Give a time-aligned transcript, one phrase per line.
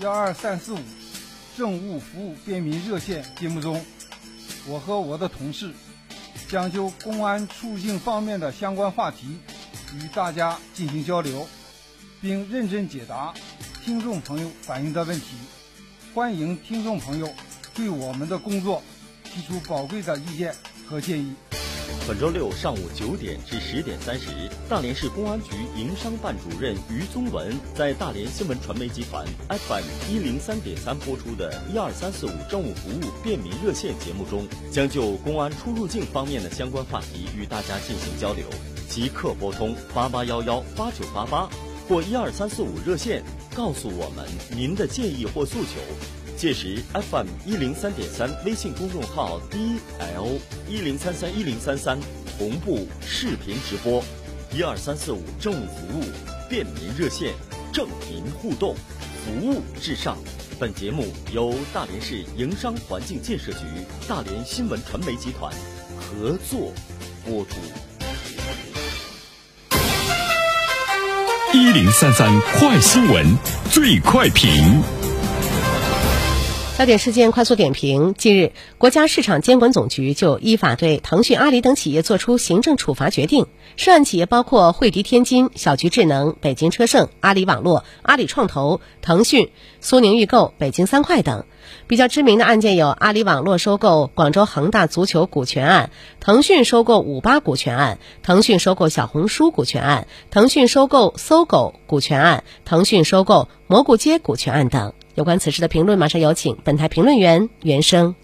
[0.00, 0.78] 幺二三四五
[1.58, 3.84] 政务服务便民热线节目中，
[4.66, 5.72] 我和我的同事
[6.48, 9.38] 将就公安出入境方面的相关话题
[9.94, 11.46] 与大家进行交流，
[12.22, 13.34] 并认真解答
[13.84, 15.36] 听众朋友反映的问题。
[16.14, 17.28] 欢迎听众朋友
[17.74, 18.82] 对我们的工作
[19.22, 20.54] 提出宝贵的意见
[20.88, 21.34] 和建议。
[22.10, 24.26] 本周六上午九点至十点三十，
[24.68, 38.44] 大连市公安局营商办主任于宗文在大连新闻传媒集团 FM 一零三点三播出的“一二三四五”政务服务便民热线节目中，将就公安出入境方面的相关话题与大家进行交流。
[38.88, 41.48] 即刻拨通八八幺幺八九八八
[41.88, 43.22] 或一二三四五热线，
[43.54, 45.80] 告诉我们您的建议或诉求。
[46.36, 51.98] 届时，FM 一零三点三微信公众号 DL 一零三三一零三三
[52.38, 54.02] 同步视频直播，
[54.50, 56.04] 一二三四五政务服务
[56.48, 57.34] 便民热线，
[57.72, 58.74] 政民互动，
[59.24, 60.16] 服务至上。
[60.58, 63.58] 本节目由大连市营商环境建设局、
[64.08, 65.52] 大连新闻传媒集团
[65.98, 66.72] 合作
[67.24, 67.89] 播出。
[71.52, 73.26] 一零三三快新闻
[73.70, 75.09] 最快评。
[76.80, 83.44] 焦点事件快速点评：近日，国家市场监管总局就依法对腾讯、阿里等企业作出行政处罚决定。
[83.76, 89.50] 涉案企业包括汇迪天津、小桔智能、北京车盛、阿里网络、阿里创投、腾讯、
[89.82, 91.44] 苏宁易购、北京三快等。
[91.86, 104.94] 比较知名的案件有阿里网络收购广州恒大足球股权案、腾讯收购五八股权案、腾讯收购小红书股权案、腾讯收购搜狗股权案、腾讯收购蘑菇街股权案等。
[105.20, 108.14] 有关此事的评论，马上有请本台评论员袁生。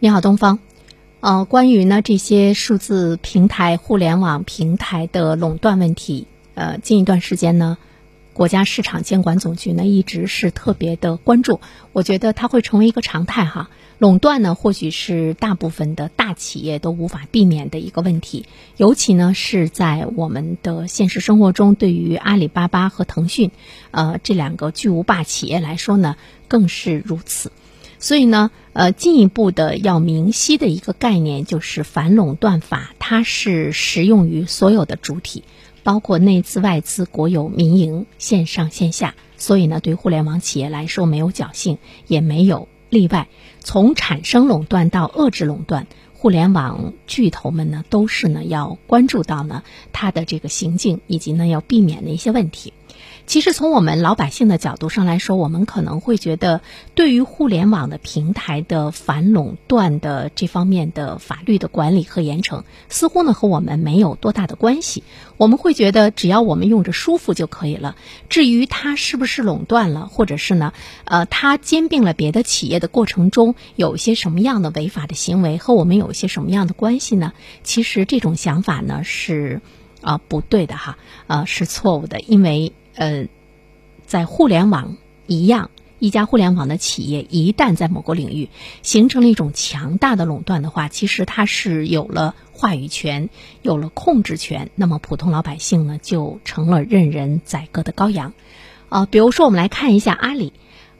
[0.00, 0.58] 你好，东方。
[1.20, 7.78] 呃，关于呢这些数字平台、互联网平台的垄断问题，呃，近一段时间呢，
[8.36, 11.60] 国家市场监管总局呢一直是特别的关注。
[11.94, 13.70] 我觉得它会成为一个常态哈。
[13.98, 18.44] 垄断呢，或许是大部分的大企业都无法避免的一个问题，
[18.76, 23.52] 尤其呢是在我们的现实生活中，对于阿里巴巴和腾讯，
[23.90, 26.16] 呃这两个巨无霸企业来说呢，
[26.46, 27.50] 更是如此。
[27.98, 35.44] 所以呢，呃，进一步的要明晰的一个概念就是反垄断法，它是适用于所有的主体，
[35.86, 39.14] 包括内资、外资、国有、民营、线上线下。
[39.36, 42.66] 所以呢，对互联网企业来说没有侥幸，也没有。
[42.90, 43.28] 例外，
[43.60, 52.72] 从产生垄断到遏制垄断，互联网巨头们呢都是呢要关注到呢它的这个行径，以及呢要避免的一些问题。
[53.26, 56.60] 其实从我们老百姓的角度上来说，我们可能会觉得，
[56.94, 65.02] 对于互联网的平台的反垄断的这方面的法律的管理和严惩，似乎呢和我们没有多大的关系。
[65.38, 67.96] 我们会觉得，只要我们用着舒服就可以了。
[68.28, 70.72] 至于它是不是垄断了，或者是呢，
[71.04, 77.32] 呃，它兼并了别的企业的过程中有一些什么样的违法的行为，和我们有一些什么样的关系呢？
[77.64, 79.60] 其实这种想法呢是
[80.00, 80.96] 啊不对的哈，
[81.26, 82.72] 呃是错误的，因为。
[82.96, 83.28] 呃，
[84.06, 84.96] 在互联网
[85.26, 88.48] 一样，一家互联网的企业一旦在某个领域
[88.82, 93.28] 形成了一种强大的垄断的话，其实它是有了话语权，
[93.60, 98.32] 有了控制权，那么普通老百姓呢就成了任人宰割的羔羊。
[98.88, 100.54] 啊，比如说我们来看一下阿里、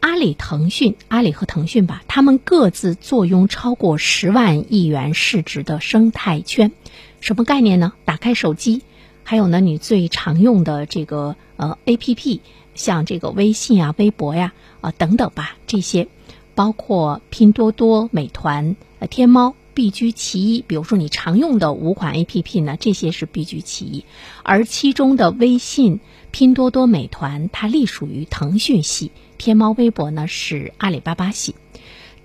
[0.00, 6.72] 阿里、腾讯、阿里和腾讯吧，他们各自坐拥超过十万亿元市值的生态圈，
[7.20, 7.94] 什么概念呢？
[8.04, 8.82] 打开手机。
[9.28, 12.40] 还有呢，你最常用的这个呃 A P P，
[12.74, 16.08] 像这个微信啊、微博呀啊等等吧，这些
[16.54, 20.62] 包括拼多多、美团、呃天猫，必居其一。
[20.62, 24.06] 比如说你常用的五款 A P P 呢，这些是必居其一。
[24.42, 26.00] 而其中的微信、
[26.30, 31.54] 拼多多、美团，它隶属于腾讯系；天猫、微博呢是阿里巴巴系。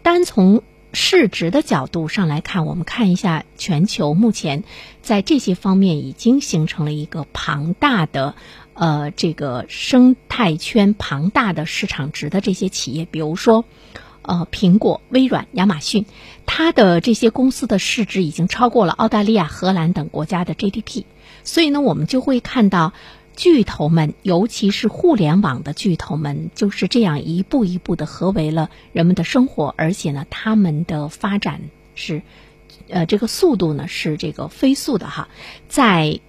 [0.03, 4.63] 单从市值的角度上来看，我们看一下全球目前
[5.01, 8.35] 在这些方面已经形成了一个庞大的
[8.73, 13.65] 呃这个生态圈、庞大的市场值的这些企业，比如说
[14.21, 16.05] 呃苹果、微软、亚马逊，
[16.45, 21.05] 它的这些公司的市值已经超过了澳大利亚、荷兰等国家的 GDP，
[21.43, 22.93] 所以呢，我们就会看到。
[23.35, 31.61] 巨头们，尤其是互联网的巨头们，就是这样一步一步的合围了人们的生活，而且呢，他们的发展
[31.95, 32.21] 是，
[32.89, 35.29] 呃，这个速度呢是这个飞速的哈，
[35.67, 36.19] 在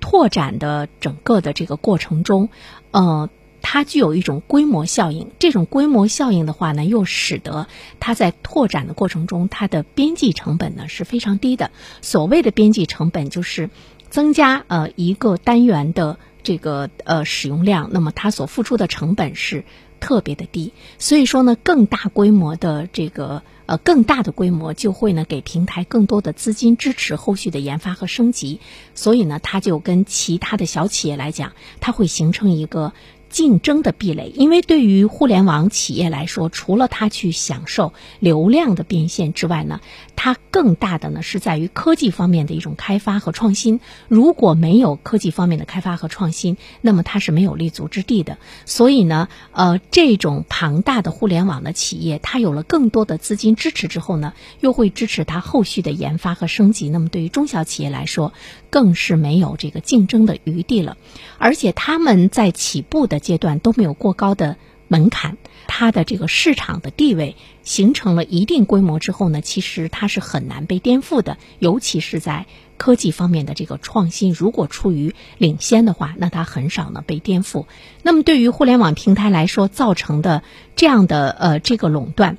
[0.00, 2.50] 拓展的整个的这个过程中，
[2.90, 3.30] 呃，
[3.62, 5.30] 它具有一种规模效应。
[5.38, 7.68] 这种规模效应的话呢，又使得
[8.00, 11.70] 它在拓展的过程中，它的边际成本呢是非常低的。
[12.02, 13.70] 所谓的边际成本，就是
[14.10, 16.18] 增加呃一个单元的。
[16.42, 19.64] 这个呃使用量，那么它所付出的成本是
[20.00, 28.60] 特别的低，所以说呢，更大规模的这个呃更大的规模就会呢给平台更多的资金支持后续的研发和升级，
[28.94, 32.92] 所以呢，它就跟其他的小企业来讲，它会形成一个。
[33.30, 39.80] 竞争的壁垒，因为对于互联网企业来说，除了它去享受流量的变现之外呢，
[40.16, 43.80] 它更大的呢是在于科技方面的一种开发和创新。
[44.08, 48.36] 如果没有科技方面的开发和创新，那么它是没有立足之地的。
[48.66, 56.88] 所以呢，呃，这种庞大的互联网的企业，它有了更多的资金支持之后呢，又会支持它后续的研发和升级。
[56.88, 58.32] 那么对于中小企业来说，
[58.70, 60.96] 更是没有这个竞争的余地了。
[61.38, 64.56] 而且他们在起步的阶段都没有过高的
[64.88, 65.36] 门槛，
[65.68, 71.38] 它的这个市场的地位形成了一定规模之后呢，其实它是很难被颠覆的。
[71.60, 72.46] 尤其是在
[72.76, 77.66] 科技方面的这个创新，如果处于领先的话，那它很少呢被颠覆。
[78.02, 80.42] 那么对于互联网平台来说，造成的
[80.74, 82.36] 这样的呃这个垄断。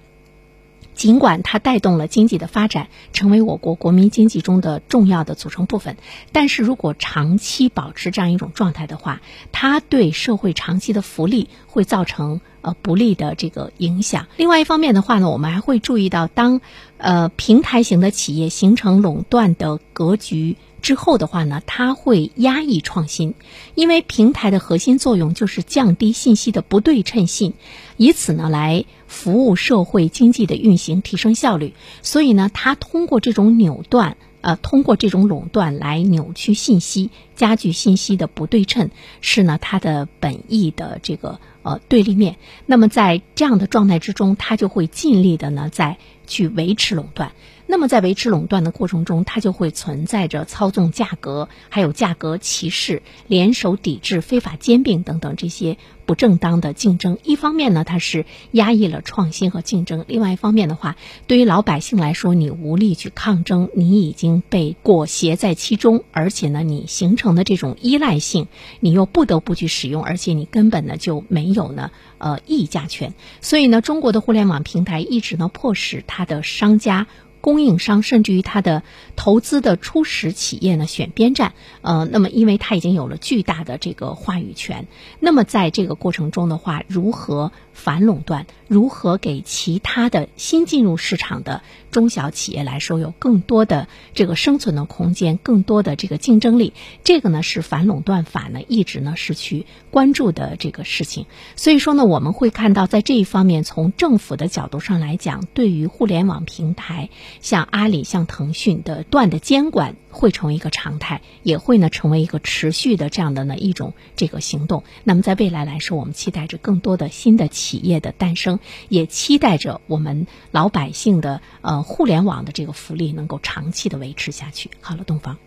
[0.93, 5.97] 尽管它带动了经济的发展，成为我国国民经济中的重要的组成部分，
[6.31, 9.21] 但是如果长期保持这样一种状态的话，
[9.51, 14.27] 它对社会长期的福利会造成呃不利的这个影响。
[14.37, 16.61] 另外一方面的话呢，我们还会注意到，当
[16.97, 20.57] 呃平台型的企业形成垄断的格局。
[20.81, 23.35] 之后的话呢，它会压抑创新，
[23.75, 27.53] 因为平台的核心作用就是降低信息的不对称性，
[27.97, 31.73] 以此呢来服务社会经济的运行，提升效率。
[32.01, 38.89] 所以呢，它通过这种扭断，呃，通过这种垄断来扭曲信息，加剧信息的不对称，
[39.21, 42.37] 是呢它的本意的这个呃对立面。
[42.65, 47.33] 那么在这样的状态之中，它就会尽力的呢在去维持垄断。
[47.71, 57.17] 那么在维持垄断的过程中，它就会存在着操纵价格、还有价格歧视、联手抵制、非法兼并等等这些不正当的竞争。
[57.23, 60.97] 一方面呢，它是压抑了创新和竞争；另外一方面的话，
[61.27, 68.49] 对于老百姓来说，你无力去抗争，你已经被裹挟在其中，而且呢，你形成的这种依赖性，
[68.81, 73.13] 你又不得不去使用，而且你根本呢就没有呢呃议价权。
[73.39, 77.07] 所以呢，中国的互联网平台一直呢迫使它的商家。
[77.41, 78.83] 供应商甚至于它的
[79.15, 84.87] 投资的初始企业呢选边站，呃，那么因为它已经有了巨大的这个话语权，
[85.19, 96.73] 那么在这个过程中的话，如何反垄断，如何给其他的新进入市场的中小企业来说有更多的这个生存的空间，更多的这个竞争力，
[97.03, 101.25] 这个呢是反垄断法呢一直呢是去关注的这个事情。
[101.55, 107.09] 所以说呢，我们会看到在这一方面，从政府的角度上来讲，对于互联网平台。
[107.39, 114.83] 像阿里、像腾讯的断的监管会成为一个常态，也会呢成为一个持续的这样的呢一种这个行动。
[115.03, 124.71] 那么在未来来说，我们期待着更多的新的企业的诞生，也期待着我们老百姓的呃互联网的这个福利能够长期的维持下去。
[124.79, 125.37] 好了，东方，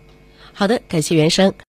[0.53, 1.55] 好的，感谢原生。